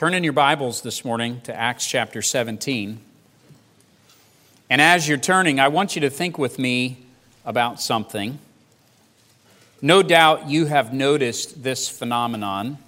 [0.00, 3.00] Turn in your Bibles this morning to Acts chapter 17.
[4.70, 6.96] And as you're turning, I want you to think with me
[7.44, 8.38] about something.
[9.82, 12.78] No doubt you have noticed this phenomenon.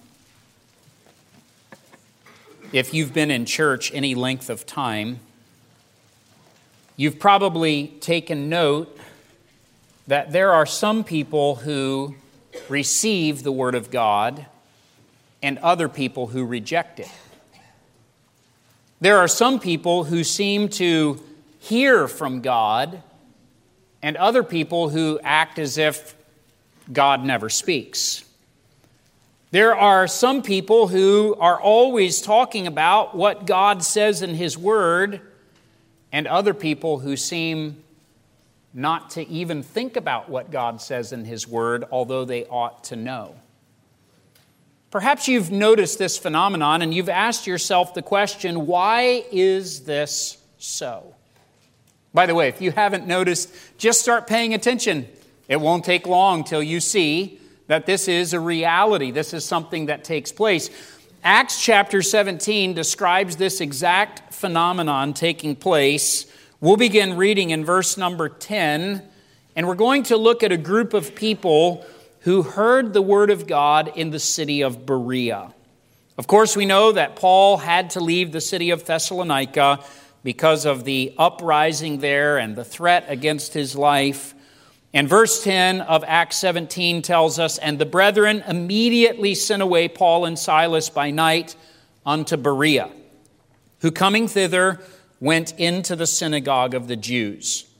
[2.72, 5.20] If you've been in church any length of time,
[6.96, 8.98] you've probably taken note
[10.06, 12.14] that there are some people who
[12.70, 14.46] receive the Word of God
[15.42, 17.10] and other people who reject it.
[19.00, 21.20] There are some people who seem to
[21.58, 23.02] hear from God,
[24.02, 26.14] and other people who act as if
[26.92, 28.24] God never speaks.
[29.52, 35.20] There are some people who are always talking about what God says in His Word,
[36.10, 37.82] and other people who seem
[38.74, 42.96] not to even think about what God says in His Word, although they ought to
[42.96, 43.34] know.
[44.92, 51.14] Perhaps you've noticed this phenomenon and you've asked yourself the question why is this so?
[52.12, 55.08] By the way, if you haven't noticed, just start paying attention.
[55.48, 59.10] It won't take long till you see that this is a reality.
[59.10, 60.68] This is something that takes place.
[61.24, 66.26] Acts chapter 17 describes this exact phenomenon taking place.
[66.60, 69.02] We'll begin reading in verse number 10,
[69.56, 71.86] and we're going to look at a group of people
[72.22, 75.52] who heard the word of God in the city of Berea.
[76.16, 79.80] Of course, we know that Paul had to leave the city of Thessalonica
[80.22, 84.34] because of the uprising there and the threat against his life.
[84.94, 90.24] And verse 10 of Acts 17 tells us, And the brethren immediately sent away Paul
[90.24, 91.56] and Silas by night
[92.06, 92.90] unto Berea,
[93.80, 94.80] who coming thither
[95.18, 97.71] went into the synagogue of the Jews.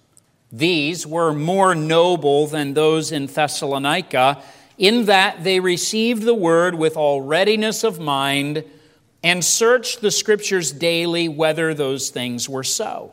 [0.53, 4.43] These were more noble than those in Thessalonica,
[4.77, 8.65] in that they received the word with all readiness of mind
[9.23, 13.13] and searched the scriptures daily whether those things were so.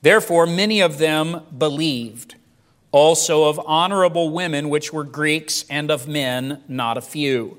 [0.00, 2.34] Therefore, many of them believed,
[2.90, 7.58] also of honorable women, which were Greeks, and of men, not a few.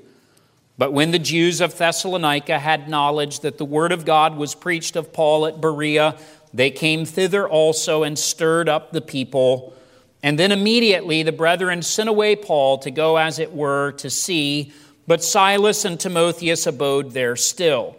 [0.76, 4.96] But when the Jews of Thessalonica had knowledge that the word of God was preached
[4.96, 6.18] of Paul at Berea,
[6.54, 9.74] they came thither also and stirred up the people.
[10.22, 14.72] And then immediately the brethren sent away Paul to go, as it were, to sea,
[15.06, 17.96] but Silas and Timotheus abode there still.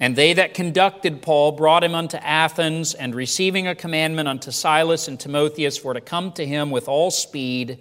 [0.00, 5.06] And they that conducted Paul brought him unto Athens, and receiving a commandment unto Silas
[5.06, 7.78] and Timotheus for to come to him with all speed,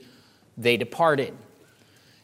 [0.57, 1.33] they departed.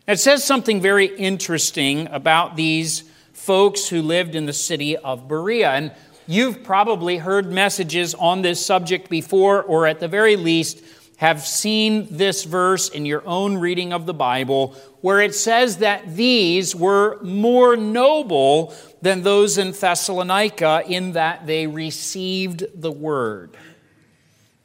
[0.08, 5.72] It says something very interesting about these folks who lived in the city of Berea.
[5.72, 5.92] And
[6.28, 10.82] You've probably heard messages on this subject before, or at the very least,
[11.18, 16.16] have seen this verse in your own reading of the Bible, where it says that
[16.16, 23.56] these were more noble than those in Thessalonica in that they received the word.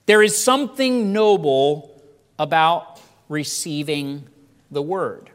[0.07, 2.03] There is something noble
[2.39, 4.27] about receiving
[4.71, 5.31] the word.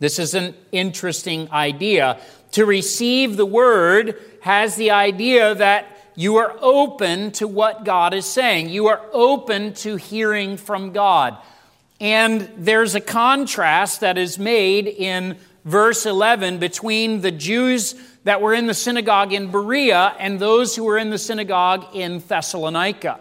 [0.00, 2.20] This is an interesting idea.
[2.52, 8.26] To receive the word has the idea that you are open to what God is
[8.26, 8.68] saying.
[8.68, 11.36] You are open to hearing from God.
[12.00, 18.54] And there's a contrast that is made in verse 11 between the Jews that were
[18.54, 23.20] in the synagogue in Berea and those who were in the synagogue in Thessalonica.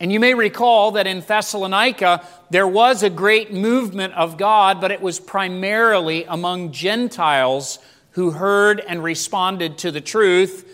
[0.00, 4.90] And you may recall that in Thessalonica, there was a great movement of God, but
[4.90, 7.78] it was primarily among Gentiles
[8.12, 10.68] who heard and responded to the truth.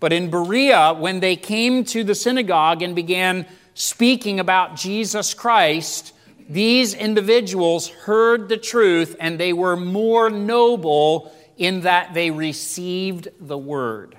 [0.00, 6.14] But in Berea, when they came to the synagogue and began speaking about Jesus Christ,
[6.48, 13.58] these individuals heard the truth and they were more noble in that they received the
[13.58, 14.16] word.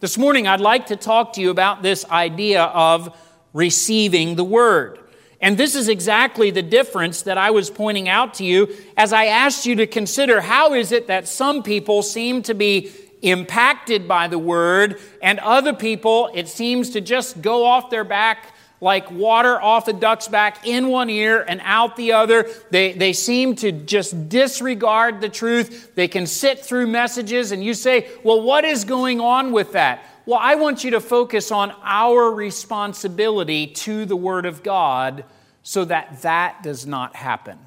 [0.00, 3.16] This morning, I'd like to talk to you about this idea of
[3.52, 4.98] receiving the word.
[5.44, 9.26] And this is exactly the difference that I was pointing out to you as I
[9.26, 14.26] asked you to consider how is it that some people seem to be impacted by
[14.26, 19.60] the word and other people, it seems to just go off their back like water
[19.60, 22.48] off a duck's back in one ear and out the other.
[22.70, 25.94] They, they seem to just disregard the truth.
[25.94, 30.06] They can sit through messages and you say, well, what is going on with that?
[30.24, 35.24] Well, I want you to focus on our responsibility to the Word of God
[35.64, 37.58] so that that does not happen.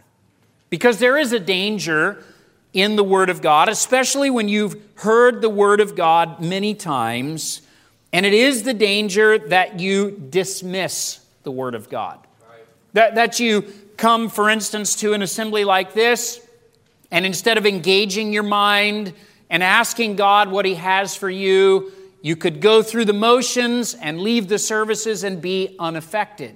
[0.69, 2.23] Because there is a danger
[2.71, 7.61] in the Word of God, especially when you've heard the Word of God many times,
[8.13, 12.19] and it is the danger that you dismiss the Word of God.
[12.47, 12.65] Right.
[12.93, 13.65] That, that you
[13.97, 16.39] come, for instance, to an assembly like this,
[17.09, 19.13] and instead of engaging your mind
[19.49, 21.91] and asking God what He has for you,
[22.21, 26.55] you could go through the motions and leave the services and be unaffected.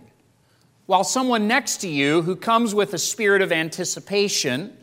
[0.91, 4.75] While someone next to you who comes with a spirit of anticipation,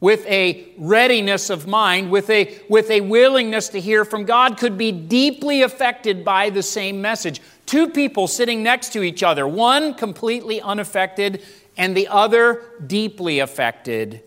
[0.00, 4.78] with a readiness of mind, with a, with a willingness to hear from God, could
[4.78, 7.42] be deeply affected by the same message.
[7.66, 11.42] Two people sitting next to each other, one completely unaffected
[11.76, 14.22] and the other deeply affected,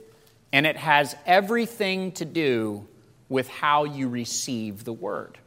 [0.51, 2.87] and it has everything to do
[3.27, 5.39] with how you receive the word.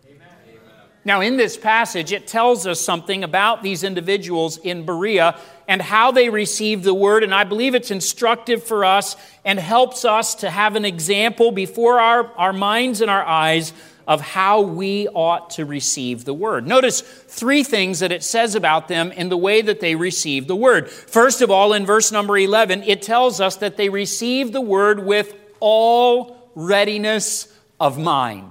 [1.06, 5.38] Now, in this passage, it tells us something about these individuals in Berea
[5.69, 9.14] and how they received the word, and I believe it's instructive for us
[9.44, 13.73] and helps us to have an example before our, our minds and our eyes
[14.08, 16.67] of how we ought to receive the word.
[16.67, 20.56] Notice three things that it says about them in the way that they received the
[20.56, 20.91] word.
[20.91, 25.06] First of all, in verse number 11, it tells us that they received the word
[25.06, 27.47] with all readiness
[27.79, 28.50] of mind.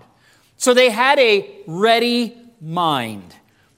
[0.56, 3.36] So they had a ready mind.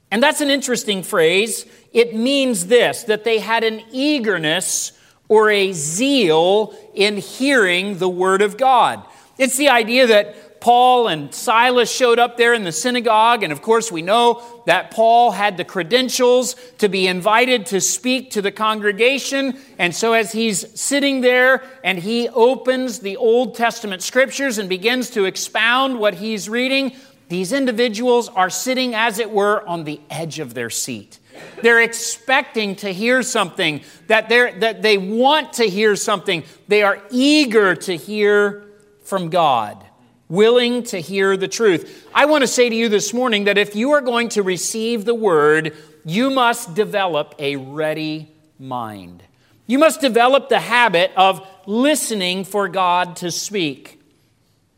[0.09, 1.65] And that's an interesting phrase.
[1.91, 4.93] It means this that they had an eagerness
[5.27, 9.05] or a zeal in hearing the Word of God.
[9.37, 13.61] It's the idea that Paul and Silas showed up there in the synagogue, and of
[13.61, 18.51] course, we know that Paul had the credentials to be invited to speak to the
[18.51, 19.59] congregation.
[19.77, 25.11] And so, as he's sitting there and he opens the Old Testament scriptures and begins
[25.11, 26.93] to expound what he's reading,
[27.29, 31.19] these individuals are sitting, as it were, on the edge of their seat.
[31.61, 36.43] They're expecting to hear something, that, that they want to hear something.
[36.67, 38.63] They are eager to hear
[39.03, 39.85] from God,
[40.29, 42.07] willing to hear the truth.
[42.13, 45.05] I want to say to you this morning that if you are going to receive
[45.05, 45.75] the word,
[46.05, 49.23] you must develop a ready mind.
[49.65, 53.96] You must develop the habit of listening for God to speak.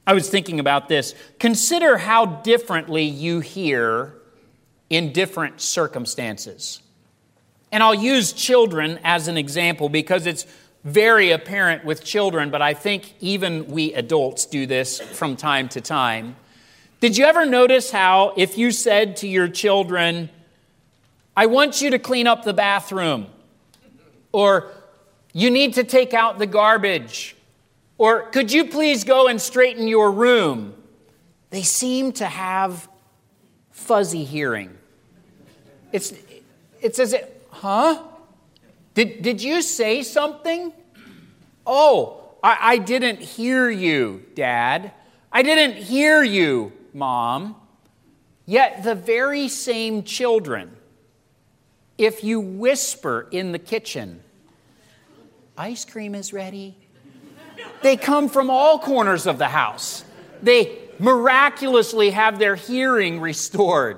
[0.09, 1.13] I was thinking about this.
[1.37, 4.15] Consider how differently you hear
[4.89, 6.81] in different circumstances.
[7.71, 10.47] And I'll use children as an example because it's
[10.83, 15.79] very apparent with children, but I think even we adults do this from time to
[15.79, 16.37] time.
[17.01, 20.31] Did you ever notice how, if you said to your children,
[21.37, 23.27] I want you to clean up the bathroom,
[24.31, 24.71] or
[25.33, 27.35] you need to take out the garbage,
[27.99, 30.73] or could you please go and straighten your room?
[31.51, 32.87] They seem to have
[33.71, 34.75] fuzzy hearing.
[35.91, 36.13] It's,
[36.81, 38.01] it's as if, huh?
[38.93, 40.71] Did, did you say something?
[41.67, 44.93] Oh, I, I didn't hear you, Dad.
[45.31, 47.55] I didn't hear you, Mom.
[48.45, 50.75] Yet the very same children,
[51.97, 54.23] if you whisper in the kitchen,
[55.57, 56.77] ice cream is ready,
[57.81, 60.03] they come from all corners of the house.
[60.41, 63.97] They miraculously have their hearing restored.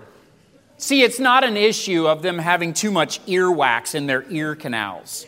[0.78, 5.25] See, it's not an issue of them having too much earwax in their ear canals.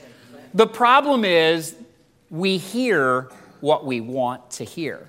[0.54, 1.76] The problem is
[2.30, 5.08] we hear what we want to hear.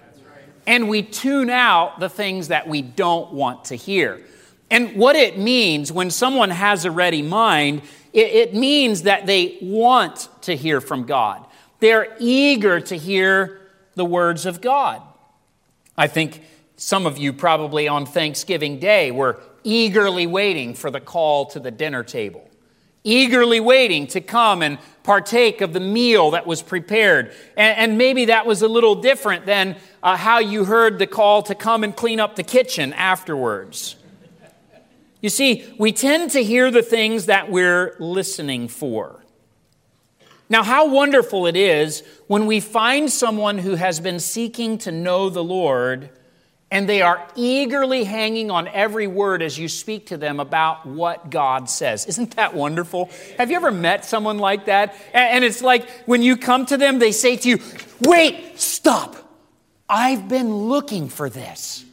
[0.67, 4.23] And we tune out the things that we don't want to hear.
[4.71, 7.83] And what it means when someone has a ready mind,
[8.13, 11.45] it, it means that they want to hear from God.
[11.81, 13.61] They're eager to hear
[13.95, 15.03] the words of God.
[15.97, 16.43] I think
[16.77, 21.71] some of you probably on Thanksgiving Day were eagerly waiting for the call to the
[21.71, 22.49] dinner table,
[23.05, 27.33] eagerly waiting to come and partake of the meal that was prepared.
[27.57, 31.43] And, and maybe that was a little different than uh, how you heard the call
[31.45, 33.97] to come and clean up the kitchen afterwards.
[35.21, 39.24] You see, we tend to hear the things that we're listening for.
[40.49, 45.31] Now, how wonderful it is when we find someone who has been seeking to know
[45.31, 46.11] the Lord
[46.71, 51.31] and they are eagerly hanging on every word as you speak to them about what
[51.31, 52.05] God says.
[52.07, 53.11] Isn't that wonderful?
[53.39, 54.95] Have you ever met someone like that?
[55.13, 57.59] And it's like when you come to them, they say to you,
[58.01, 59.17] Wait, stop.
[59.89, 61.85] I've been looking for this.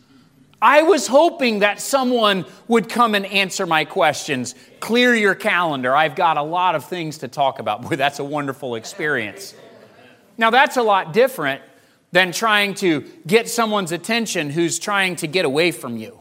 [0.62, 4.54] I was hoping that someone would come and answer my questions.
[4.80, 5.96] Clear your calendar.
[5.96, 7.82] I've got a lot of things to talk about.
[7.82, 9.56] Boy, that's a wonderful experience.
[10.38, 11.62] Now, that's a lot different
[12.12, 16.18] than trying to get someone's attention who's trying to get away from you.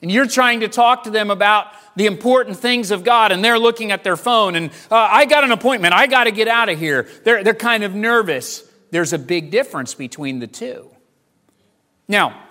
[0.00, 3.58] And you're trying to talk to them about the important things of God, and they're
[3.58, 5.92] looking at their phone, and uh, I got an appointment.
[5.92, 7.08] I got to get out of here.
[7.24, 8.62] They're, they're kind of nervous.
[8.92, 10.88] There's a big difference between the two.
[12.06, 12.47] Now,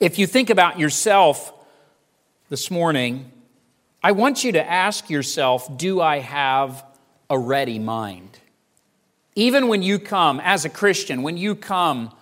[0.00, 1.52] if you think about yourself
[2.48, 3.32] this morning,
[4.02, 6.84] I want you to ask yourself do I have
[7.28, 8.38] a ready mind?
[9.34, 12.12] Even when you come as a Christian, when you come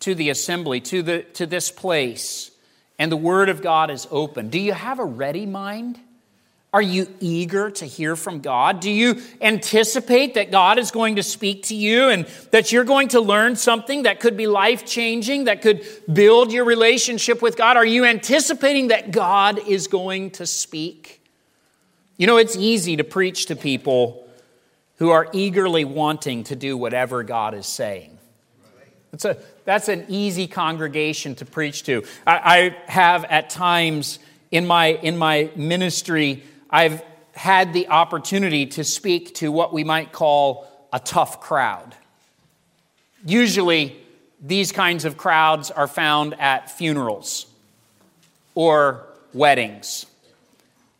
[0.00, 2.50] to the assembly, to, the, to this place,
[2.98, 5.98] and the Word of God is open, do you have a ready mind?
[6.76, 8.80] Are you eager to hear from God?
[8.80, 13.08] Do you anticipate that God is going to speak to you and that you're going
[13.08, 17.78] to learn something that could be life changing, that could build your relationship with God?
[17.78, 21.24] Are you anticipating that God is going to speak?
[22.18, 24.28] You know, it's easy to preach to people
[24.96, 28.18] who are eagerly wanting to do whatever God is saying.
[29.12, 32.02] That's, a, that's an easy congregation to preach to.
[32.26, 34.18] I, I have at times
[34.50, 36.42] in my, in my ministry,
[36.76, 37.02] I've
[37.32, 41.94] had the opportunity to speak to what we might call a tough crowd.
[43.24, 43.96] Usually,
[44.42, 47.46] these kinds of crowds are found at funerals
[48.54, 50.04] or weddings.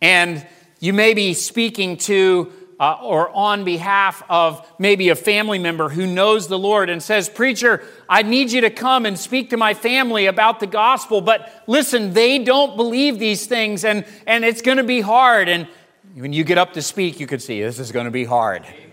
[0.00, 0.46] And
[0.80, 6.06] you may be speaking to uh, or on behalf of maybe a family member who
[6.06, 9.72] knows the Lord and says, Preacher, I need you to come and speak to my
[9.72, 11.20] family about the gospel.
[11.20, 15.48] But listen, they don't believe these things and, and it's going to be hard.
[15.48, 15.68] And
[16.14, 18.64] when you get up to speak, you can see this is going to be hard.
[18.64, 18.86] Amen.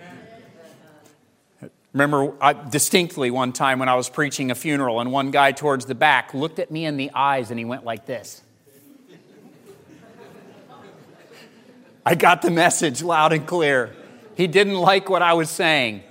[1.92, 5.86] Remember I, distinctly one time when I was preaching a funeral, and one guy towards
[5.86, 8.43] the back looked at me in the eyes and he went like this.
[12.06, 13.96] I got the message loud and clear.
[14.36, 16.04] He didn't like what I was saying.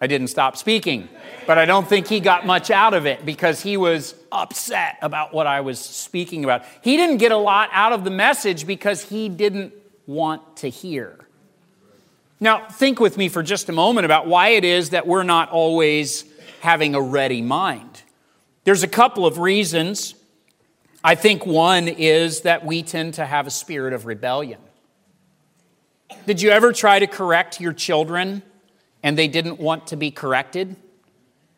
[0.00, 1.08] I didn't stop speaking,
[1.46, 5.34] but I don't think he got much out of it because he was upset about
[5.34, 6.64] what I was speaking about.
[6.80, 9.74] He didn't get a lot out of the message because he didn't
[10.06, 11.18] want to hear.
[12.38, 15.50] Now, think with me for just a moment about why it is that we're not
[15.50, 16.24] always
[16.60, 18.02] having a ready mind.
[18.64, 20.14] There's a couple of reasons.
[21.04, 24.60] I think one is that we tend to have a spirit of rebellion.
[26.26, 28.42] Did you ever try to correct your children
[29.02, 30.76] and they didn't want to be corrected?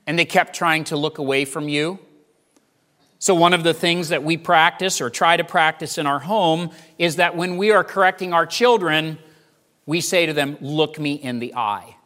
[0.07, 1.99] And they kept trying to look away from you?
[3.19, 6.71] So, one of the things that we practice or try to practice in our home
[6.99, 9.19] is that when we are correcting our children,
[9.87, 11.97] we say to them, Look me in the eye.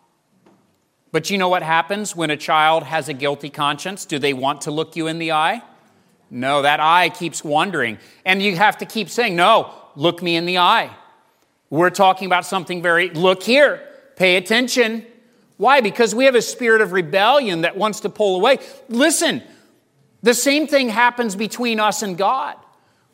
[1.13, 4.05] But you know what happens when a child has a guilty conscience?
[4.05, 5.63] Do they want to look you in the eye?
[6.31, 7.97] No, that eye keeps wandering.
[8.27, 10.95] And you have to keep saying, No, look me in the eye.
[11.71, 13.83] We're talking about something very, look here,
[14.17, 15.05] pay attention.
[15.57, 15.81] Why?
[15.81, 18.59] Because we have a spirit of rebellion that wants to pull away.
[18.89, 19.43] Listen,
[20.23, 22.57] the same thing happens between us and God.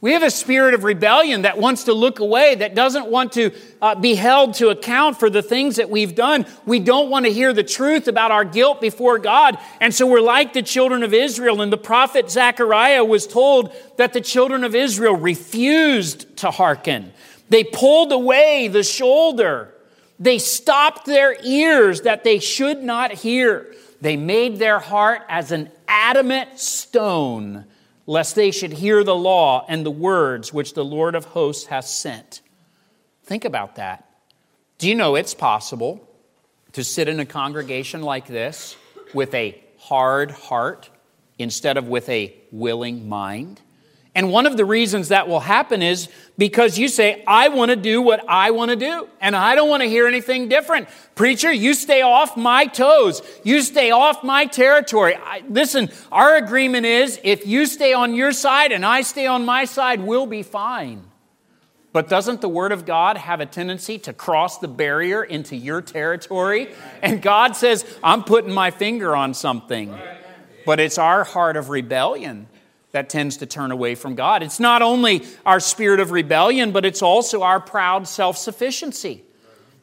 [0.02, 3.52] We have a spirit of rebellion that wants to look away, that doesn't want to
[3.80, 6.44] uh, be held to account for the things that we've done.
[6.66, 9.58] We don't want to hear the truth about our guilt before God.
[9.80, 11.62] And so we're like the children of Israel.
[11.62, 17.12] And the prophet Zechariah was told that the children of Israel refused to hearken.
[17.52, 19.74] They pulled away the shoulder.
[20.18, 23.74] They stopped their ears that they should not hear.
[24.00, 27.66] They made their heart as an adamant stone,
[28.06, 31.94] lest they should hear the law and the words which the Lord of hosts has
[31.94, 32.40] sent.
[33.24, 34.08] Think about that.
[34.78, 36.08] Do you know it's possible
[36.72, 38.78] to sit in a congregation like this
[39.12, 40.88] with a hard heart
[41.38, 43.60] instead of with a willing mind?
[44.14, 47.76] And one of the reasons that will happen is because you say, I want to
[47.76, 50.88] do what I want to do, and I don't want to hear anything different.
[51.14, 53.22] Preacher, you stay off my toes.
[53.42, 55.16] You stay off my territory.
[55.16, 59.46] I, listen, our agreement is if you stay on your side and I stay on
[59.46, 61.04] my side, we'll be fine.
[61.94, 65.80] But doesn't the Word of God have a tendency to cross the barrier into your
[65.80, 66.68] territory?
[67.02, 69.94] And God says, I'm putting my finger on something.
[70.66, 72.48] But it's our heart of rebellion
[72.92, 74.42] that tends to turn away from God.
[74.42, 79.24] It's not only our spirit of rebellion, but it's also our proud self sufficiency.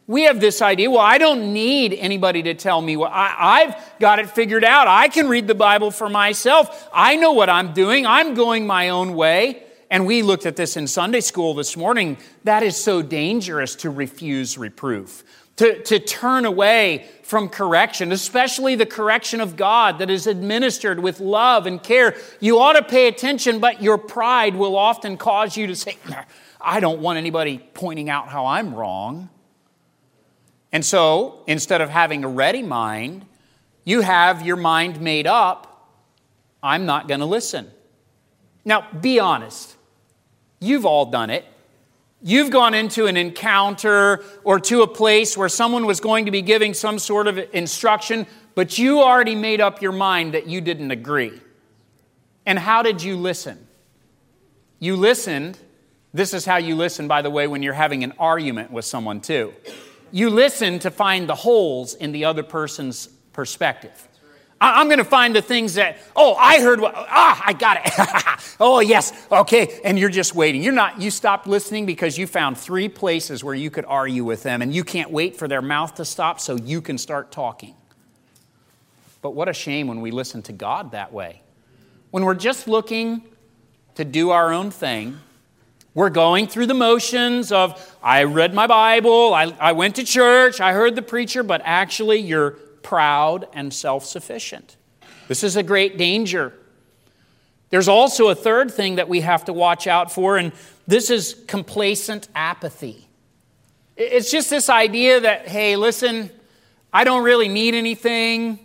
[0.08, 3.94] We have this idea, well, I don't need anybody to tell me what I, have
[4.00, 4.88] got it figured out.
[4.88, 6.90] I can read the Bible for myself.
[6.92, 8.08] I know what I'm doing.
[8.08, 9.62] I'm going my own way.
[9.92, 12.18] And we looked at this in Sunday school this morning.
[12.44, 15.24] That is so dangerous to refuse reproof
[15.60, 21.20] to, to turn away from correction, especially the correction of God that is administered with
[21.20, 22.16] love and care.
[22.40, 25.98] You ought to pay attention, but your pride will often cause you to say,
[26.62, 29.30] I don't want anybody pointing out how I'm wrong.
[30.72, 33.26] And so, instead of having a ready mind,
[33.84, 35.92] you have your mind made up.
[36.64, 37.70] I'm not going to listen.
[38.64, 39.76] Now, be honest.
[40.62, 41.44] You've all done it.
[42.22, 46.42] You've gone into an encounter or to a place where someone was going to be
[46.42, 50.92] giving some sort of instruction, but you already made up your mind that you didn't
[50.92, 51.40] agree.
[52.46, 53.68] And how did you listen?
[54.80, 55.58] You listened.
[56.14, 59.22] This is how you listen, by the way, when you're having an argument with someone,
[59.22, 59.54] too.
[60.12, 64.09] You listen to find the holes in the other person's perspective.
[64.62, 68.56] I'm going to find the things that, oh, I heard what, ah, I got it.
[68.60, 69.80] oh, yes, okay.
[69.86, 70.62] And you're just waiting.
[70.62, 74.44] You're not, you stopped listening because you found three places where you could argue with
[74.44, 77.74] them and you can't wait for their mouth to stop so you can start talking.
[79.22, 81.42] But what a shame when we listen to God that way.
[82.12, 83.24] When we're just looking
[83.96, 85.20] to do our own thing,
[85.94, 90.60] we're going through the motions of, I read my Bible, I, I went to church,
[90.60, 94.78] I heard the preacher, but actually you're proud and self sufficient.
[95.28, 96.54] This is a great danger.
[97.70, 100.52] There's also a third thing that we have to watch out for, and
[100.88, 103.08] this is complacent apathy.
[103.96, 106.32] It's just this idea that, hey, listen,
[106.92, 108.58] I don't really need anything.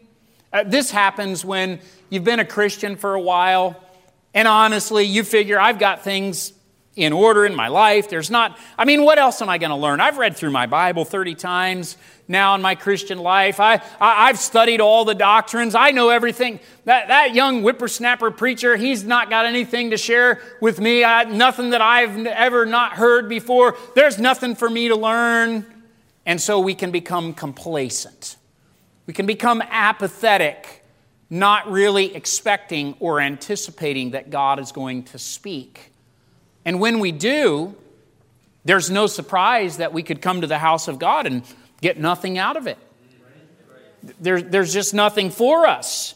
[0.52, 3.82] Uh, this happens when you've been a Christian for a while,
[4.32, 6.52] and honestly, you figure I've got things
[6.96, 8.08] in order in my life.
[8.08, 10.00] There's not, I mean, what else am I going to learn?
[10.00, 13.60] I've read through my Bible 30 times now in my Christian life.
[13.60, 15.74] I, I, have studied all the doctrines.
[15.74, 16.60] I know everything.
[16.84, 21.04] That, that young whippersnapper preacher, he's not got anything to share with me.
[21.04, 23.76] I, nothing that I've ever not heard before.
[23.94, 25.66] There's nothing for me to learn.
[26.26, 28.36] And so we can become complacent.
[29.06, 30.82] We can become apathetic,
[31.28, 35.92] not really expecting or anticipating that God is going to speak.
[36.64, 37.76] And when we do,
[38.64, 41.42] there's no surprise that we could come to the house of God and
[41.84, 42.78] get nothing out of it.
[44.18, 46.14] There, there's just nothing for us.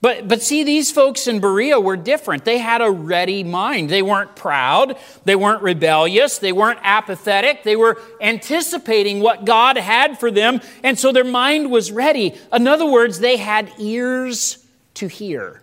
[0.00, 2.46] But, but see, these folks in Berea were different.
[2.46, 3.90] They had a ready mind.
[3.90, 4.96] They weren't proud.
[5.26, 6.38] They weren't rebellious.
[6.38, 7.64] They weren't apathetic.
[7.64, 10.62] They were anticipating what God had for them.
[10.82, 12.34] And so their mind was ready.
[12.50, 14.64] In other words, they had ears
[14.94, 15.62] to hear.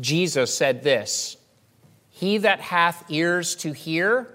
[0.00, 1.36] Jesus said this
[2.10, 4.32] he that hath ears to hear,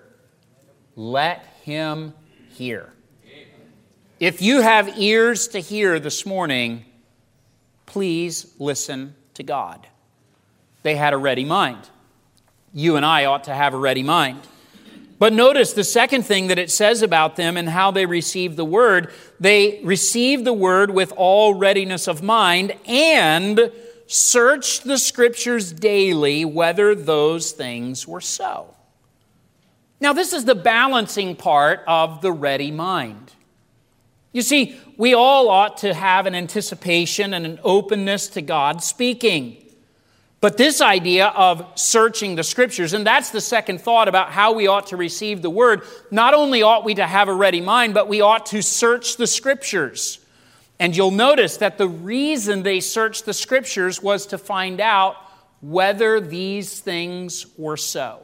[0.98, 2.14] let him
[2.50, 2.93] hear.
[4.24, 6.86] If you have ears to hear this morning,
[7.86, 9.86] please listen to God.
[10.82, 11.90] They had a ready mind.
[12.74, 14.40] You and I ought to have a ready mind.
[15.20, 18.64] But notice the second thing that it says about them and how they received the
[18.64, 19.12] word.
[19.42, 23.74] They received the word with all readiness of mind and
[24.08, 28.74] searched the scriptures daily whether those things were so.
[30.00, 33.34] Now, this is the balancing part of the ready mind.
[34.34, 39.58] You see, we all ought to have an anticipation and an openness to God speaking.
[40.42, 44.68] But this idea of searching the scriptures, and that's the second thought about how we
[44.68, 48.10] ought to receive the word, not only ought we to have a ready mind, but
[48.10, 50.20] we ought to search the scriptures.
[50.80, 55.16] And you'll notice that the reason they searched the scriptures was to find out
[55.62, 58.20] whether these things were so.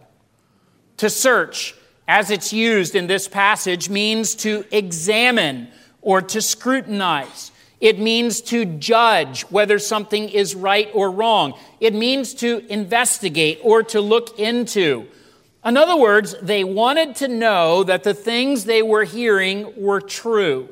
[0.98, 1.74] To search,
[2.06, 5.70] as it's used in this passage, means to examine
[6.02, 7.52] or to scrutinize.
[7.80, 11.58] It means to judge whether something is right or wrong.
[11.80, 15.08] It means to investigate or to look into.
[15.64, 20.70] In other words, they wanted to know that the things they were hearing were true.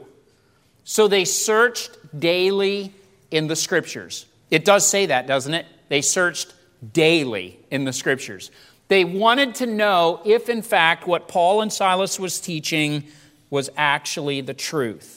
[0.84, 2.94] So they searched daily
[3.32, 4.26] in the scriptures.
[4.50, 5.66] It does say that, doesn't it?
[5.90, 6.54] They searched
[6.94, 8.52] daily in the scriptures.
[8.88, 13.04] They wanted to know if, in fact, what Paul and Silas was teaching
[13.50, 15.17] was actually the truth.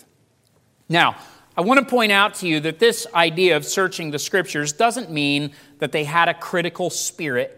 [0.90, 1.16] Now,
[1.57, 5.11] I want to point out to you that this idea of searching the scriptures doesn't
[5.11, 7.57] mean that they had a critical spirit.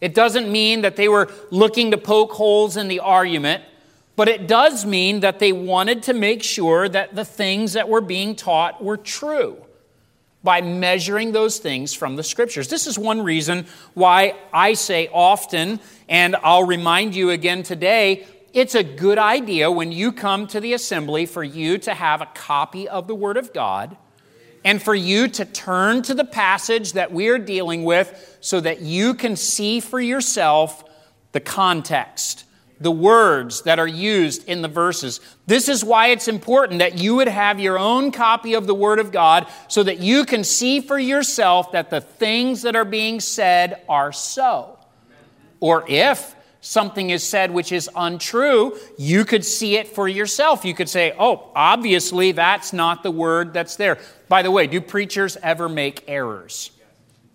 [0.00, 3.64] It doesn't mean that they were looking to poke holes in the argument.
[4.14, 8.00] But it does mean that they wanted to make sure that the things that were
[8.00, 9.56] being taught were true
[10.44, 12.68] by measuring those things from the scriptures.
[12.68, 18.74] This is one reason why I say often, and I'll remind you again today, it's
[18.74, 22.88] a good idea when you come to the assembly for you to have a copy
[22.88, 23.96] of the Word of God
[24.64, 29.14] and for you to turn to the passage that we're dealing with so that you
[29.14, 30.84] can see for yourself
[31.32, 32.44] the context
[32.80, 35.20] the words that are used in the verses.
[35.46, 38.98] This is why it's important that you would have your own copy of the Word
[38.98, 43.20] of God so that you can see for yourself that the things that are being
[43.20, 44.78] said are so.
[45.60, 50.64] Or if something is said which is untrue, you could see it for yourself.
[50.64, 53.98] You could say, oh, obviously that's not the word that's there.
[54.28, 56.70] By the way, do preachers ever make errors?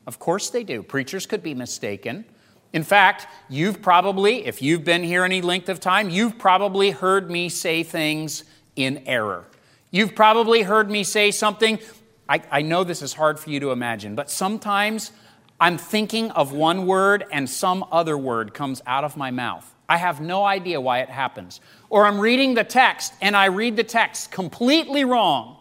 [0.07, 0.83] Of course they do.
[0.83, 2.25] Preachers could be mistaken.
[2.73, 7.31] In fact, you've probably, if you've been here any length of time, you've probably heard
[7.31, 8.43] me say things
[8.75, 9.45] in error.
[9.91, 11.79] You've probably heard me say something.
[12.27, 15.11] I, I, know this is hard for you to imagine, but sometimes
[15.59, 19.71] I'm thinking of one word and some other word comes out of my mouth.
[19.87, 21.61] I have no idea why it happens.
[21.89, 25.57] Or I'm reading the text and I read the text completely wrong.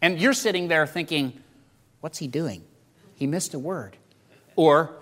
[0.00, 1.38] And you're sitting there thinking,
[2.00, 2.64] What's he doing?
[3.14, 3.96] He missed a word.
[4.56, 4.92] Or,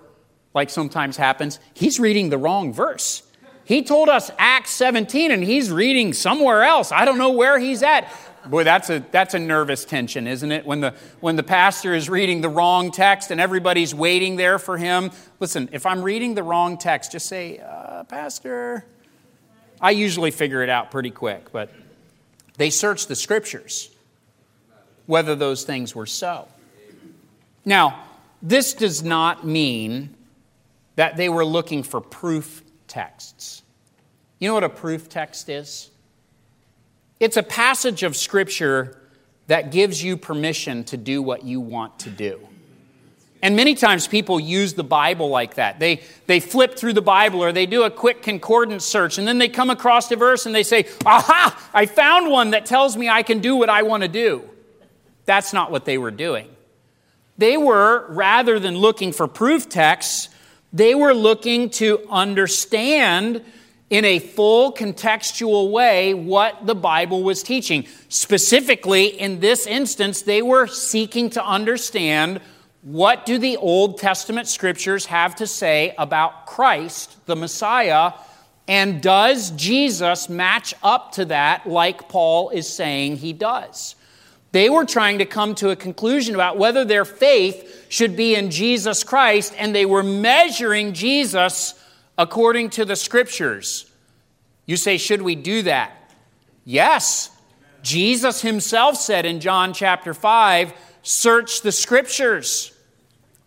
[0.52, 3.22] like sometimes happens, he's reading the wrong verse.
[3.64, 6.92] He told us Acts 17 and he's reading somewhere else.
[6.92, 8.12] I don't know where he's at.
[8.46, 10.64] Boy, that's a, that's a nervous tension, isn't it?
[10.64, 14.79] When the, when the pastor is reading the wrong text and everybody's waiting there for
[14.79, 15.11] him.
[15.40, 18.85] Listen, if I'm reading the wrong text, just say, uh, Pastor.
[19.81, 21.70] I usually figure it out pretty quick, but
[22.57, 23.90] they searched the scriptures
[25.07, 26.46] whether those things were so.
[27.64, 28.05] Now,
[28.42, 30.14] this does not mean
[30.96, 33.62] that they were looking for proof texts.
[34.38, 35.89] You know what a proof text is?
[37.20, 38.96] It's a passage of Scripture
[39.46, 42.40] that gives you permission to do what you want to do.
[43.42, 45.78] And many times people use the Bible like that.
[45.78, 49.38] They, they flip through the Bible or they do a quick concordance search and then
[49.38, 53.09] they come across a verse and they say, Aha, I found one that tells me
[53.09, 54.42] I can do what I want to do.
[55.24, 56.48] That's not what they were doing.
[57.38, 60.28] They were, rather than looking for proof texts,
[60.72, 63.42] they were looking to understand
[63.90, 67.87] in a full contextual way what the Bible was teaching.
[68.09, 72.40] Specifically, in this instance, they were seeking to understand
[72.83, 78.12] what do the Old Testament scriptures have to say about Christ, the Messiah,
[78.68, 83.96] and does Jesus match up to that like Paul is saying he does?
[84.53, 88.50] They were trying to come to a conclusion about whether their faith should be in
[88.50, 91.74] Jesus Christ, and they were measuring Jesus
[92.20, 93.90] according to the scriptures.
[94.66, 96.12] You say, should we do that?
[96.66, 97.30] Yes.
[97.83, 102.76] Jesus himself said in John chapter 5, search the scriptures,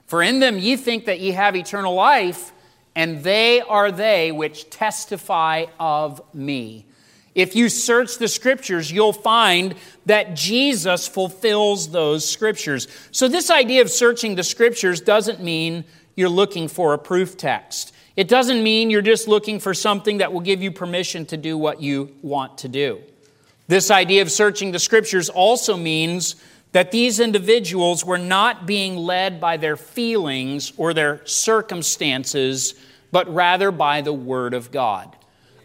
[0.07, 2.51] for in them ye think that ye have eternal life,
[2.95, 6.87] and they are they which testify of me.
[7.35, 9.75] If you search the scriptures, you'll find
[10.07, 12.87] that Jesus fulfills those scriptures.
[13.11, 17.92] So, this idea of searching the scriptures doesn't mean you're looking for a proof text.
[18.15, 21.57] It doesn't mean you're just looking for something that will give you permission to do
[21.57, 23.01] what you want to do.
[23.67, 26.35] This idea of searching the scriptures also means
[26.73, 32.73] that these individuals were not being led by their feelings or their circumstances,
[33.11, 35.15] but rather by the Word of God.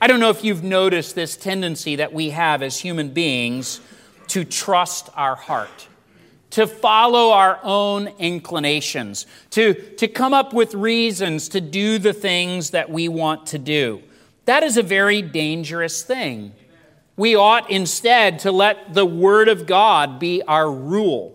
[0.00, 3.80] I don't know if you've noticed this tendency that we have as human beings
[4.28, 5.88] to trust our heart,
[6.50, 12.70] to follow our own inclinations, to, to come up with reasons to do the things
[12.70, 14.02] that we want to do.
[14.46, 16.52] That is a very dangerous thing.
[17.16, 21.34] We ought instead to let the Word of God be our rule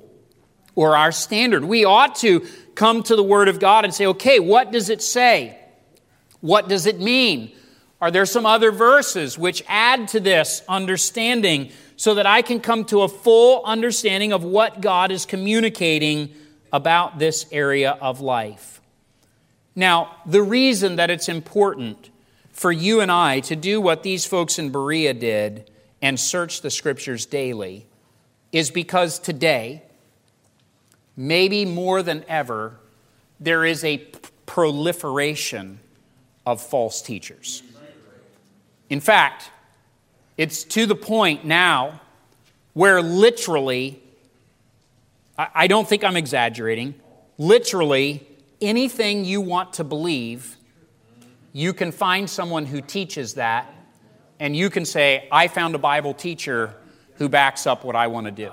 [0.76, 1.64] or our standard.
[1.64, 5.02] We ought to come to the Word of God and say, okay, what does it
[5.02, 5.60] say?
[6.42, 7.52] What does it mean?
[8.02, 11.72] Are there some other verses which add to this understanding
[12.04, 16.36] so that I can come to a full understanding of what God is communicating
[16.74, 18.82] about this area of life?
[19.74, 22.10] Now, the reason that it's important
[22.52, 26.70] for you and I to do what these folks in Berea did and search the
[26.70, 27.88] scriptures daily
[28.52, 29.82] is because today,
[31.16, 32.76] maybe more than ever,
[33.40, 34.00] there is a
[34.46, 35.80] proliferation
[36.46, 37.64] of false teachers.
[38.90, 39.52] In fact,
[40.38, 42.02] it's to the point now
[42.74, 44.02] where literally,
[45.38, 46.96] I don't think I'm exaggerating,
[47.38, 48.28] literally
[48.62, 50.58] anything you want to believe,
[51.52, 53.72] you can find someone who teaches that,
[54.40, 56.74] and you can say, I found a Bible teacher
[57.16, 58.52] who backs up what I want to do.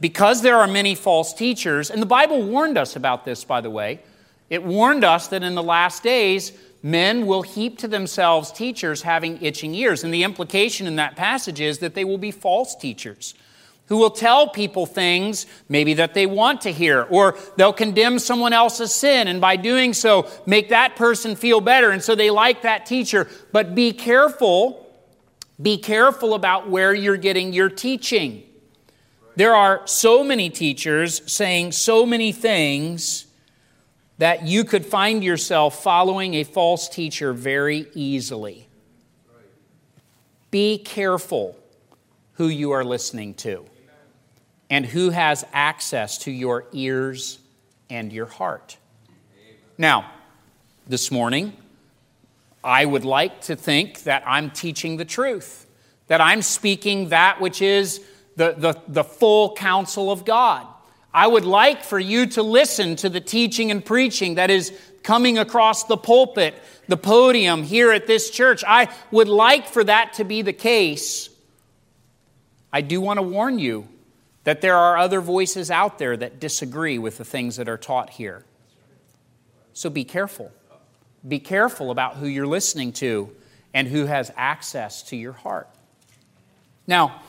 [0.00, 3.70] Because there are many false teachers, and the Bible warned us about this, by the
[3.70, 4.00] way.
[4.48, 6.52] It warned us that in the last days,
[6.82, 10.02] men will heap to themselves teachers having itching ears.
[10.02, 13.34] And the implication in that passage is that they will be false teachers
[13.86, 18.52] who will tell people things maybe that they want to hear, or they'll condemn someone
[18.52, 21.90] else's sin, and by doing so, make that person feel better.
[21.90, 23.28] And so they like that teacher.
[23.50, 24.86] But be careful,
[25.60, 28.44] be careful about where you're getting your teaching.
[29.36, 33.26] There are so many teachers saying so many things
[34.18, 38.68] that you could find yourself following a false teacher very easily.
[40.50, 41.56] Be careful
[42.34, 43.64] who you are listening to
[44.70, 47.38] and who has access to your ears
[47.90, 48.76] and your heart.
[49.76, 50.10] Now,
[50.86, 51.54] this morning,
[52.64, 55.66] I would like to think that I'm teaching the truth,
[56.06, 58.00] that I'm speaking that which is
[58.36, 60.66] the, the, the full counsel of God.
[61.14, 64.72] I would like for you to listen to the teaching and preaching that is
[65.02, 66.54] coming across the pulpit,
[66.88, 68.64] the podium here at this church.
[68.66, 71.28] I would like for that to be the case.
[72.72, 73.88] I do want to warn you
[74.44, 78.10] that there are other voices out there that disagree with the things that are taught
[78.10, 78.44] here.
[79.74, 80.50] So be careful.
[81.26, 83.34] Be careful about who you're listening to
[83.74, 85.68] and who has access to your heart.
[86.86, 87.22] Now,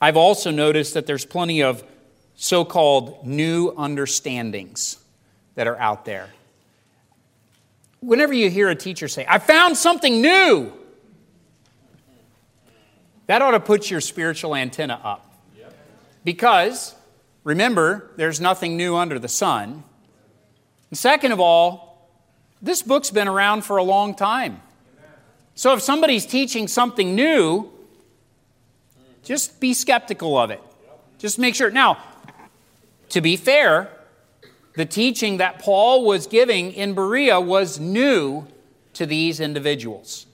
[0.00, 1.82] I've also noticed that there's plenty of
[2.36, 4.98] so called new understandings
[5.54, 6.28] that are out there.
[8.00, 10.72] Whenever you hear a teacher say, I found something new,
[13.26, 15.22] that ought to put your spiritual antenna up.
[16.24, 16.94] Because,
[17.42, 19.82] remember, there's nothing new under the sun.
[20.90, 22.10] And second of all,
[22.60, 24.60] this book's been around for a long time.
[25.54, 27.70] So if somebody's teaching something new,
[29.24, 30.60] just be skeptical of it.
[31.18, 31.70] Just make sure.
[31.70, 31.98] Now,
[33.10, 33.90] to be fair,
[34.74, 38.46] the teaching that Paul was giving in Berea was new
[38.94, 40.26] to these individuals.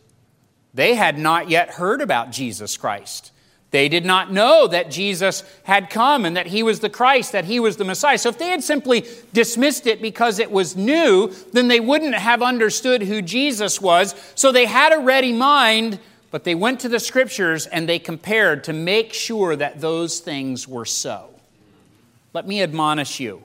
[0.75, 3.33] They had not yet heard about Jesus Christ.
[3.73, 7.47] They did not know that Jesus had come and that he was the Christ, that
[7.47, 8.19] he was the Messiah.
[8.19, 12.43] So if they had simply dismissed it because it was new, then they wouldn't have
[12.43, 14.15] understood who Jesus was.
[14.35, 18.65] So they had a ready mind, but they went to the scriptures and they compared
[18.65, 21.32] to make sure that those things were so.
[22.33, 23.45] Let me admonish you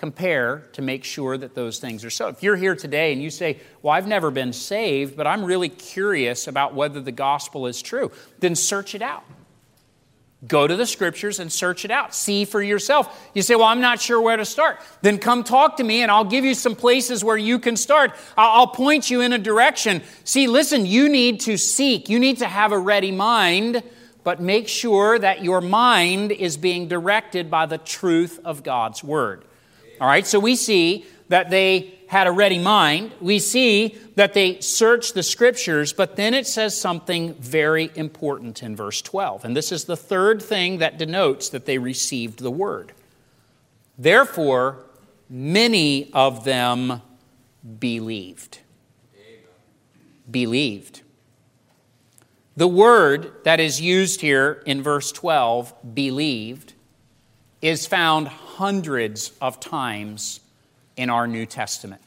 [0.00, 2.28] compare to make sure that those things are so.
[2.28, 5.68] If you're here today and you say, Well, I've never been saved, but I'm really
[5.68, 9.24] curious about whether the gospel is true, then search it out.
[10.48, 12.14] Go to the scriptures and search it out.
[12.14, 13.30] See for yourself.
[13.34, 14.80] You say, Well, I'm not sure where to start.
[15.02, 18.12] Then come talk to me and I'll give you some places where you can start.
[18.38, 20.02] I'll point you in a direction.
[20.24, 23.82] See, listen, you need to seek, you need to have a ready mind,
[24.24, 29.44] but make sure that your mind is being directed by the truth of God's word.
[30.00, 33.12] All right, so we see that they had a ready mind.
[33.20, 38.74] We see that they searched the scriptures, but then it says something very important in
[38.74, 39.44] verse 12.
[39.44, 42.92] And this is the third thing that denotes that they received the word.
[43.96, 44.78] Therefore,
[45.28, 47.00] many of them
[47.78, 48.58] believed.
[50.28, 51.02] Believed.
[52.60, 56.74] The word that is used here in verse 12, believed,
[57.62, 60.40] is found hundreds of times
[60.94, 62.02] in our New Testament.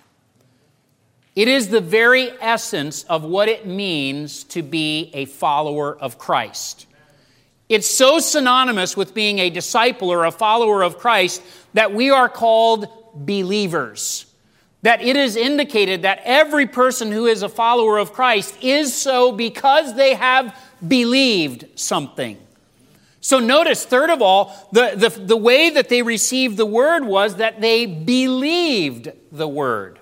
[1.36, 6.86] It is the very essence of what it means to be a follower of Christ.
[7.68, 11.42] It's so synonymous with being a disciple or a follower of Christ
[11.74, 14.28] that we are called believers.
[14.84, 19.32] That it is indicated that every person who is a follower of Christ is so
[19.32, 22.38] because they have believed something.
[23.22, 27.38] So notice, third of all, the, the, the way that they received the word was
[27.38, 30.00] that they believed the word.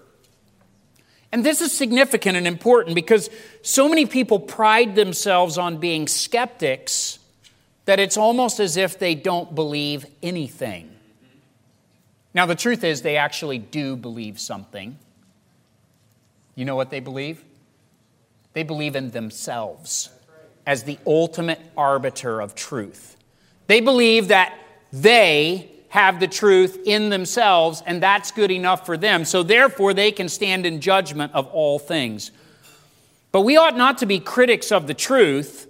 [1.32, 3.30] And this is significant and important because
[3.62, 7.20] so many people pride themselves on being skeptics
[7.86, 10.91] that it's almost as if they don't believe anything.
[12.34, 14.98] Now, the truth is, they actually do believe something.
[16.56, 17.44] You know what they believe?
[18.54, 20.10] They believe in themselves
[20.66, 23.18] as the ultimate arbiter of truth.
[23.68, 24.58] They believe that
[24.94, 29.26] they have the truth in themselves, and that's good enough for them.
[29.26, 32.32] So, therefore, they can stand in judgment of all things.
[33.32, 35.68] But we ought not to be critics of the truth.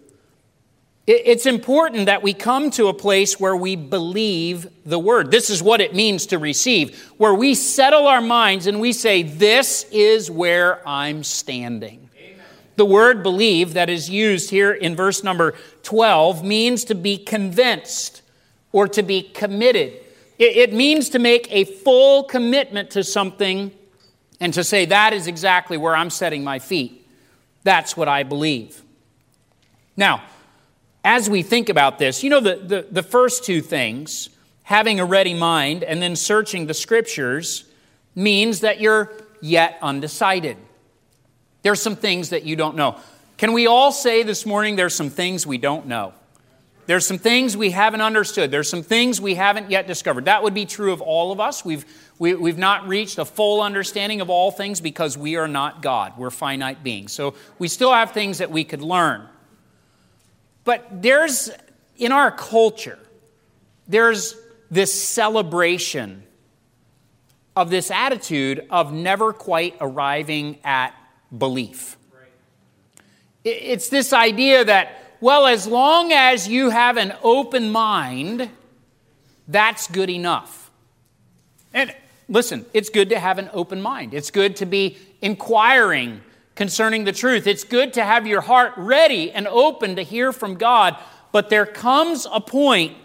[1.13, 5.29] It's important that we come to a place where we believe the word.
[5.29, 9.21] This is what it means to receive, where we settle our minds and we say,
[9.23, 12.09] This is where I'm standing.
[12.77, 18.21] The word believe that is used here in verse number 12 means to be convinced
[18.71, 19.93] or to be committed.
[20.39, 23.71] It, means to make a full commitment to something
[24.39, 27.05] and to say, that is exactly where I'm setting my feet.
[27.63, 28.81] That's what I believe.
[29.95, 30.23] Now,
[31.03, 34.29] as we think about this, you know, the, the, the first two things,
[34.63, 37.65] having a ready mind and then searching the scriptures,
[38.15, 39.11] means that you're
[39.41, 40.57] yet undecided.
[41.63, 42.97] There's some things that you don't know.
[43.37, 46.13] Can we all say this morning there's some things we don't know?
[46.87, 48.51] There's some things we haven't understood.
[48.51, 50.25] There's some things we haven't yet discovered.
[50.25, 51.63] That would be true of all of us.
[51.63, 51.85] We've,
[52.19, 55.47] we, have we have not reached a full understanding of all things because we are
[55.47, 56.17] not God.
[56.17, 57.13] We're finite beings.
[57.13, 59.27] So we still have things that we could learn.
[60.63, 61.49] But there's,
[61.97, 62.99] in our culture,
[63.87, 64.35] there's
[64.69, 66.23] this celebration
[67.55, 70.93] of this attitude of never quite arriving at
[71.35, 71.97] belief.
[73.43, 78.49] It's this idea that, well, as long as you have an open mind,
[79.47, 80.71] that's good enough.
[81.73, 81.93] And
[82.29, 84.13] listen, it's good to have an open mind.
[84.13, 86.21] It's good to be inquiring
[86.61, 87.47] concerning the truth.
[87.47, 90.95] It's good to have your heart ready and open to hear from God.
[91.31, 92.95] But there comes a point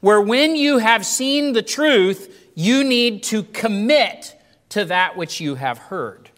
[0.00, 4.36] where when you have seen the truth, you need to commit
[4.68, 6.28] to that which you have heard.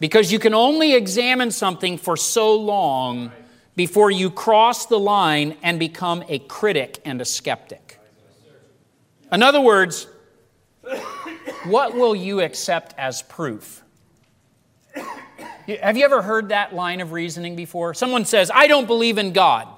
[0.00, 3.30] Because you can only examine something for so long
[3.76, 8.00] before you cross the line and become a critic and a skeptic.
[9.30, 10.08] In other words,
[11.66, 13.84] what will you accept as proof?
[15.66, 17.94] Have you ever heard that line of reasoning before?
[17.94, 19.68] Someone says, I don't believe in God.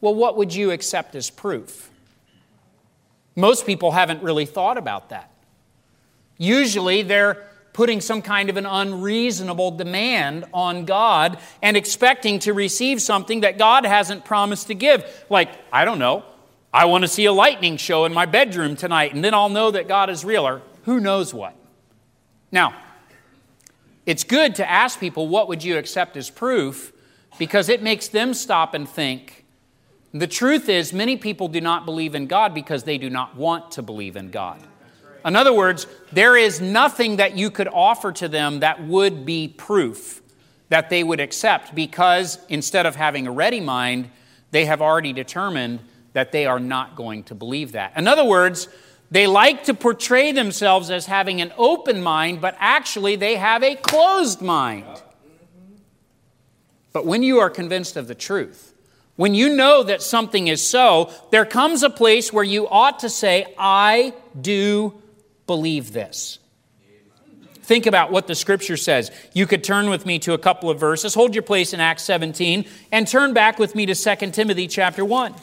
[0.00, 1.90] Well, what would you accept as proof?
[3.36, 5.30] Most people haven't really thought about that.
[6.38, 13.02] Usually they're putting some kind of an unreasonable demand on God and expecting to receive
[13.02, 15.24] something that God hasn't promised to give.
[15.28, 16.24] Like, I don't know,
[16.72, 19.70] I want to see a lightning show in my bedroom tonight, and then I'll know
[19.72, 21.54] that God is real, or who knows what.
[22.52, 22.74] Now,
[24.06, 26.92] it's good to ask people, what would you accept as proof?
[27.38, 29.44] Because it makes them stop and think.
[30.12, 33.72] The truth is, many people do not believe in God because they do not want
[33.72, 34.60] to believe in God.
[35.24, 39.48] In other words, there is nothing that you could offer to them that would be
[39.48, 40.20] proof
[40.68, 44.10] that they would accept because instead of having a ready mind,
[44.50, 45.80] they have already determined
[46.12, 47.92] that they are not going to believe that.
[47.96, 48.68] In other words,
[49.10, 53.76] they like to portray themselves as having an open mind, but actually they have a
[53.76, 54.86] closed mind.
[56.92, 58.72] But when you are convinced of the truth,
[59.16, 63.08] when you know that something is so, there comes a place where you ought to
[63.08, 65.00] say, I do
[65.46, 66.38] believe this.
[67.62, 69.10] Think about what the scripture says.
[69.32, 71.14] You could turn with me to a couple of verses.
[71.14, 75.04] Hold your place in Acts 17 and turn back with me to 2 Timothy chapter
[75.04, 75.34] 1.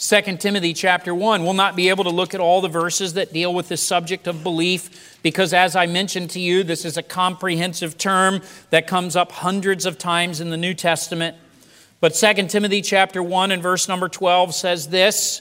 [0.00, 1.42] 2 Timothy chapter 1.
[1.42, 4.28] We'll not be able to look at all the verses that deal with this subject
[4.28, 9.16] of belief because, as I mentioned to you, this is a comprehensive term that comes
[9.16, 11.36] up hundreds of times in the New Testament.
[11.98, 15.40] But 2 Timothy chapter 1 and verse number 12 says this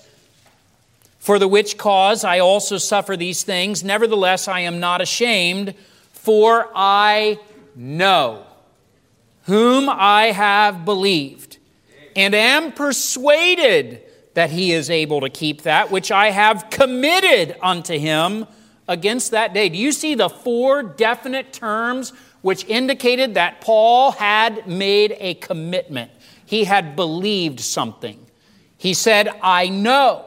[1.19, 3.83] for the which cause I also suffer these things.
[3.83, 5.75] Nevertheless, I am not ashamed,
[6.13, 7.37] for I
[7.75, 8.43] know
[9.43, 11.57] whom I have believed,
[12.15, 14.01] and am persuaded
[14.37, 18.45] that he is able to keep that which I have committed unto him
[18.87, 19.67] against that day.
[19.67, 26.11] Do you see the four definite terms which indicated that Paul had made a commitment?
[26.45, 28.23] He had believed something.
[28.77, 30.23] He said, I know.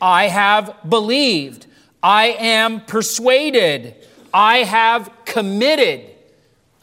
[0.00, 1.66] I have believed.
[2.04, 3.96] I am persuaded.
[4.32, 6.08] I have committed.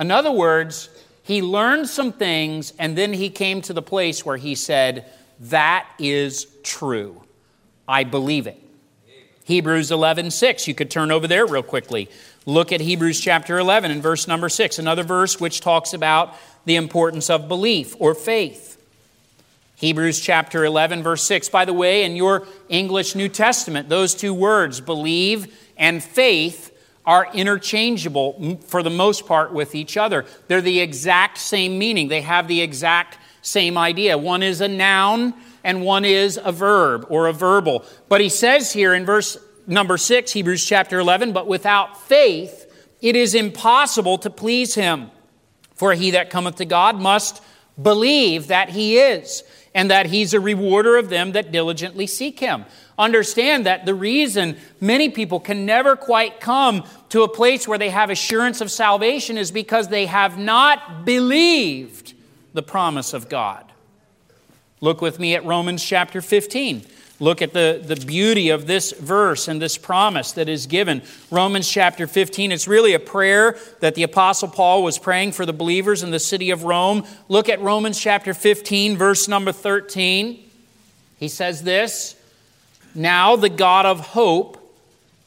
[0.02, 0.90] In other words,
[1.24, 5.88] he learned some things and then he came to the place where he said, That
[5.98, 7.24] is true.
[7.88, 8.62] I believe it.
[9.46, 10.68] Hebrews 11, 6.
[10.68, 12.10] You could turn over there real quickly.
[12.46, 16.76] Look at Hebrews chapter 11 and verse number 6, another verse which talks about the
[16.76, 18.74] importance of belief or faith.
[19.78, 21.50] Hebrews chapter 11, verse 6.
[21.50, 26.74] By the way, in your English New Testament, those two words, believe and faith,
[27.06, 30.26] are interchangeable for the most part with each other.
[30.48, 34.18] They're the exact same meaning, they have the exact same idea.
[34.18, 35.34] One is a noun
[35.68, 37.84] and one is a verb or a verbal.
[38.08, 42.64] But he says here in verse number 6, Hebrews chapter 11, but without faith
[43.02, 45.12] it is impossible to please him.
[45.76, 47.44] For he that cometh to God must
[47.80, 49.44] believe that he is
[49.76, 52.64] and that he's a rewarder of them that diligently seek him.
[52.98, 57.90] Understand that the reason many people can never quite come to a place where they
[57.90, 62.14] have assurance of salvation is because they have not believed
[62.54, 63.67] the promise of God.
[64.80, 66.86] Look with me at Romans chapter 15.
[67.20, 71.02] Look at the, the beauty of this verse and this promise that is given.
[71.32, 75.54] Romans chapter 15, it's really a prayer that the Apostle Paul was praying for the
[75.54, 77.08] believers in the city of Rome.
[77.28, 80.44] Look at Romans chapter 15, verse number 13.
[81.18, 82.16] He says this
[82.94, 84.64] Now the God of hope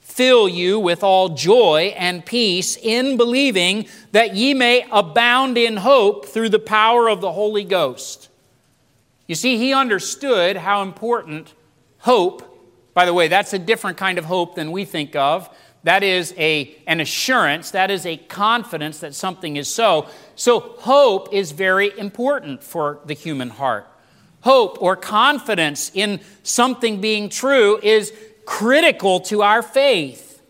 [0.01, 6.27] fill you with all joy and peace in believing that ye may abound in hope
[6.27, 8.30] through the power of the Holy Ghost.
[9.31, 11.55] You see, he understood how important
[12.01, 12.43] Hope,
[12.95, 15.49] by the way, that's a different kind of hope than we think of.
[15.85, 20.09] That is a, an assurance, that is a confidence that something is so.
[20.35, 23.87] So, hope is very important for the human heart.
[24.41, 28.13] Hope or confidence in something being true is
[28.47, 30.43] critical to our faith.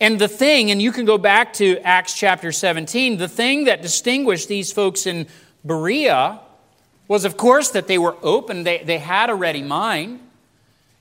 [0.00, 3.80] And the thing, and you can go back to Acts chapter 17, the thing that
[3.80, 5.28] distinguished these folks in
[5.64, 6.40] Berea
[7.10, 10.20] was, of course, that they were open, they, they had a ready mind.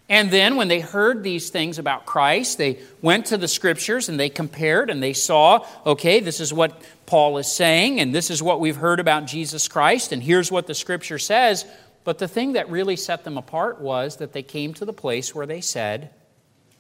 [0.10, 4.20] And then when they heard these things about Christ, they went to the scriptures and
[4.20, 8.42] they compared and they saw, okay, this is what Paul is saying, and this is
[8.42, 11.64] what we've heard about Jesus Christ, and here's what the scripture says.
[12.06, 15.36] But the thing that really set them apart was that they came to the place
[15.36, 16.10] where they said,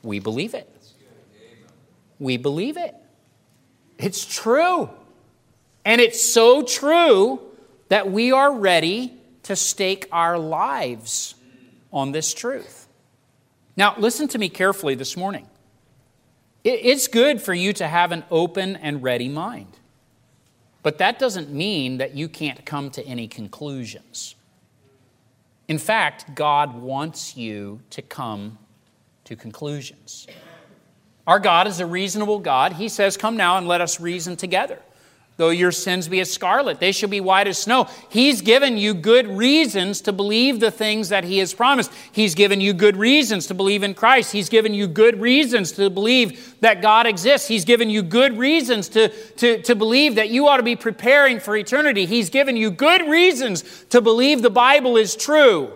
[0.01, 0.67] We believe it.
[2.17, 2.95] We believe it.
[3.99, 4.89] It's true.
[5.85, 7.41] And it's so true
[7.89, 11.35] that we are ready to stake our lives
[11.91, 12.87] on this truth.
[13.75, 15.47] Now, listen to me carefully this morning.
[16.63, 19.77] It's good for you to have an open and ready mind.
[20.83, 24.35] But that doesn't mean that you can't come to any conclusions.
[25.67, 28.57] In fact, God wants you to come
[29.25, 30.27] to conclusions.
[31.27, 32.73] Our God is a reasonable God.
[32.73, 34.79] He says, Come now and let us reason together.
[35.39, 37.87] Though your sins be as scarlet, they shall be white as snow.
[38.09, 41.93] He's given you good reasons to believe the things that He has promised.
[42.11, 44.33] He's given you good reasons to believe in Christ.
[44.33, 47.47] He's given you good reasons to believe that God exists.
[47.47, 51.39] He's given you good reasons to, to, to believe that you ought to be preparing
[51.39, 52.05] for eternity.
[52.05, 55.71] He's given you good reasons to believe the Bible is true.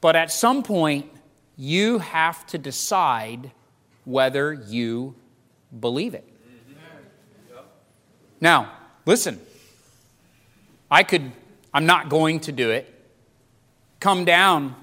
[0.00, 1.10] But at some point,
[1.56, 3.50] you have to decide
[4.04, 5.16] whether you
[5.80, 6.27] believe it.
[8.40, 8.72] Now,
[9.04, 9.40] listen.
[10.90, 11.32] I could,
[11.72, 12.92] I'm not going to do it,
[14.00, 14.74] come down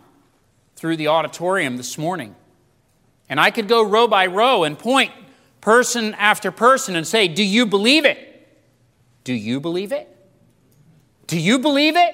[0.76, 2.36] through the auditorium this morning,
[3.28, 5.12] and I could go row by row and point
[5.62, 8.32] person after person and say, Do you believe it?
[9.24, 10.12] Do you believe it?
[11.26, 12.14] Do you believe it?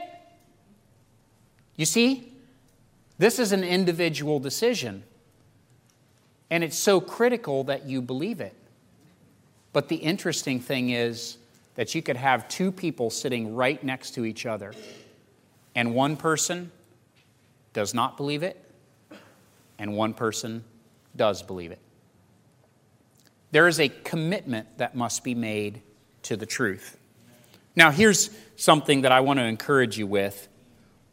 [1.75, 2.31] You see,
[3.17, 5.03] this is an individual decision,
[6.49, 8.55] and it's so critical that you believe it.
[9.73, 11.37] But the interesting thing is
[11.75, 14.73] that you could have two people sitting right next to each other,
[15.75, 16.71] and one person
[17.73, 18.61] does not believe it,
[19.79, 20.63] and one person
[21.15, 21.79] does believe it.
[23.51, 25.81] There is a commitment that must be made
[26.23, 26.97] to the truth.
[27.75, 30.47] Now, here's something that I want to encourage you with.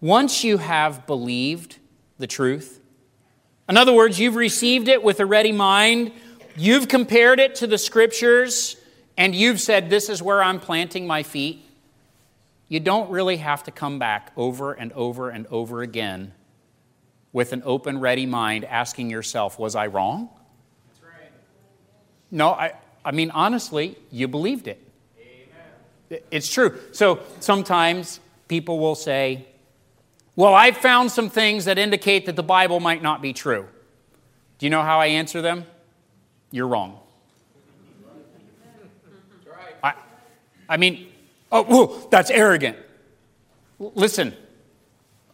[0.00, 1.78] Once you have believed
[2.18, 2.80] the truth,
[3.68, 6.12] in other words, you've received it with a ready mind,
[6.58, 8.76] You've compared it to the scriptures
[9.16, 11.64] and you've said, This is where I'm planting my feet.
[12.68, 16.32] You don't really have to come back over and over and over again
[17.32, 20.30] with an open, ready mind asking yourself, Was I wrong?
[21.00, 21.30] Right.
[22.32, 22.72] No, I,
[23.04, 24.84] I mean, honestly, you believed it.
[25.20, 26.22] Amen.
[26.32, 26.78] It's true.
[26.90, 29.46] So sometimes people will say,
[30.34, 33.68] Well, I've found some things that indicate that the Bible might not be true.
[34.58, 35.64] Do you know how I answer them?
[36.50, 36.98] You're wrong.
[39.82, 39.94] I,
[40.68, 41.08] I mean,
[41.52, 42.76] oh, whoa, that's arrogant.
[43.78, 44.34] Listen,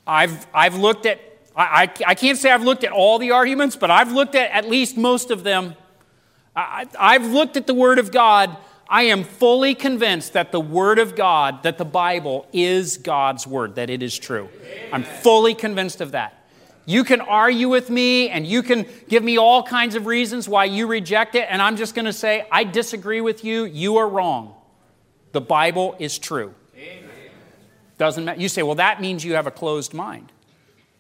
[0.07, 1.21] I've, I've looked at,
[1.57, 4.51] I, I, I, can't say I've looked at all the arguments, but I've looked at
[4.51, 5.75] at least most of them.
[6.55, 8.57] I, I've looked at the Word of God.
[8.89, 13.77] I am fully convinced that the Word of God, that the Bible is God's Word,
[13.77, 14.49] that it is true.
[14.93, 16.44] I'm fully convinced of that.
[16.87, 20.67] You can argue with me and you can give me all kinds of reasons why
[20.67, 23.65] you reject it, and I'm just going to say, I disagree with you.
[23.65, 24.55] You are wrong.
[25.33, 26.55] The Bible is true.
[26.77, 27.09] Amen.
[27.97, 28.41] Doesn't matter.
[28.41, 30.31] You say, well, that means you have a closed mind.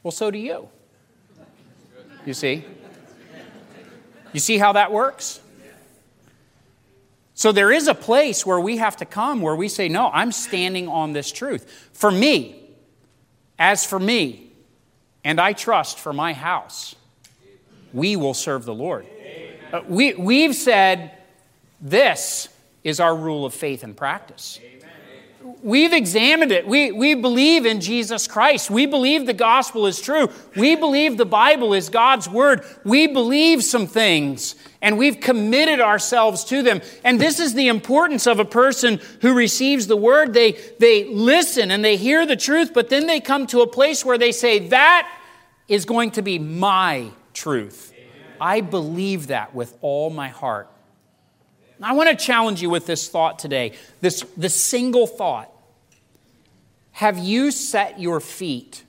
[0.03, 0.69] Well, so do you.
[2.25, 2.65] You see?
[4.33, 5.41] You see how that works?
[7.35, 10.33] So there is a place where we have to come where we say, no, I'm
[10.33, 11.91] standing on this truth.
[11.93, 12.71] For me,
[13.59, 14.44] as for me,
[15.25, 16.95] and I trust for my house,
[17.93, 19.07] we will serve the Lord.
[19.73, 21.13] Uh, we, we've said
[21.81, 22.49] this
[22.85, 24.61] is our rule of faith and practice.
[25.63, 26.67] We've examined it.
[26.67, 28.71] We, we believe in Jesus Christ.
[28.71, 30.31] We believe the gospel is true.
[30.57, 32.65] We believe the Bible is God's word.
[32.83, 36.83] We believe some things and we've committed ourselves to them.
[37.05, 40.35] And this is the importance of a person who receives the word.
[40.35, 44.05] They, they listen and they hear the truth, but then they come to a place
[44.05, 45.11] where they say, That
[45.69, 47.95] is going to be my truth.
[48.39, 50.69] I believe that with all my heart.
[51.83, 55.51] I want to challenge you with this thought today, this, this single thought.
[56.93, 58.85] Have you set your feet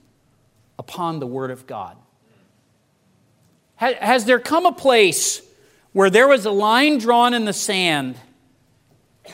[0.78, 1.98] upon the Word of God?
[3.78, 5.42] Has, has there come a place
[5.96, 8.18] where there was a line drawn in the sand.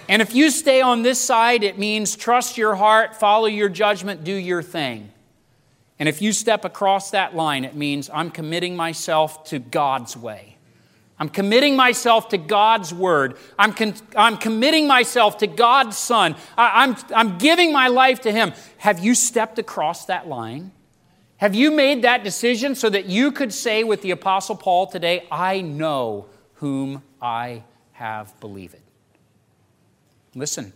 [0.08, 4.24] And if you stay on this side, it means trust your heart, follow your judgment,
[4.24, 5.12] do your thing.
[5.98, 10.58] And if you step across that line, it means I'm committing myself to God's way.
[11.22, 13.38] I'm committing myself to God's word.
[13.60, 16.36] I'm, con- I'm committing myself to God's Son.
[16.58, 18.54] I- I'm, I'm giving my life to Him.
[18.80, 20.72] Have you stepped across that line?
[21.38, 25.28] Have you made that decision so that you could say with the Apostle Paul today,
[25.32, 28.78] I know whom I have believed.
[30.34, 30.74] Listen,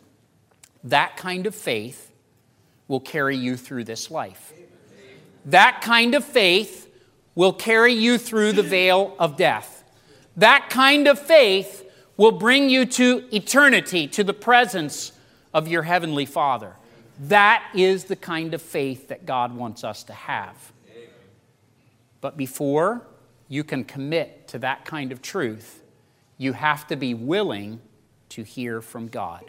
[0.83, 2.11] that kind of faith
[2.87, 4.53] will carry you through this life.
[5.45, 6.87] That kind of faith
[7.33, 9.74] will carry you through the veil of death.
[10.38, 15.11] That kind of faith will bring you to eternity, to the presence
[15.53, 16.73] of your Heavenly Father.
[17.19, 20.73] That is the kind of faith that God wants us to have.
[22.21, 23.05] But before
[23.47, 25.81] you can commit to that kind of truth,
[26.38, 27.79] you have to be willing
[28.29, 29.45] to hear from God.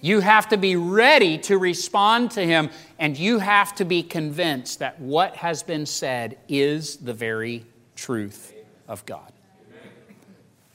[0.00, 4.80] You have to be ready to respond to Him, and you have to be convinced
[4.80, 7.64] that what has been said is the very
[7.96, 8.52] truth
[8.86, 9.33] of God.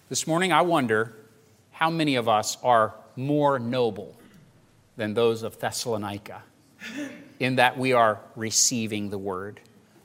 [0.09, 1.13] This morning, I wonder
[1.69, 4.15] how many of us are more noble
[4.97, 6.41] than those of Thessalonica
[7.39, 9.59] in that we are receiving the word.